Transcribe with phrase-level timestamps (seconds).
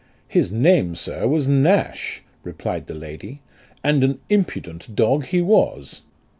[0.27, 3.41] "His name, sir, was Nash," replied the lady,"
[3.83, 6.01] and an impudent dog he was."